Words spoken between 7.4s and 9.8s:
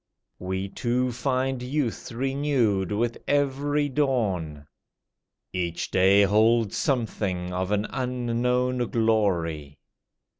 of an unknown glory.